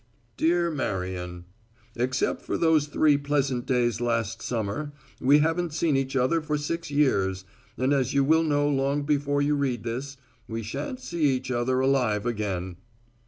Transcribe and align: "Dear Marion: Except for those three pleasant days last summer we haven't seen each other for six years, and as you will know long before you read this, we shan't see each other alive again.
"Dear 0.35 0.71
Marion: 0.71 1.45
Except 1.95 2.41
for 2.43 2.57
those 2.57 2.87
three 2.87 3.19
pleasant 3.19 3.67
days 3.67 4.01
last 4.01 4.41
summer 4.41 4.93
we 5.19 5.37
haven't 5.37 5.75
seen 5.75 5.95
each 5.95 6.15
other 6.15 6.41
for 6.41 6.57
six 6.57 6.89
years, 6.89 7.45
and 7.77 7.93
as 7.93 8.11
you 8.11 8.23
will 8.23 8.41
know 8.41 8.67
long 8.67 9.03
before 9.03 9.43
you 9.43 9.55
read 9.55 9.83
this, 9.83 10.17
we 10.47 10.63
shan't 10.63 10.99
see 10.99 11.25
each 11.35 11.51
other 11.51 11.81
alive 11.81 12.25
again. 12.25 12.77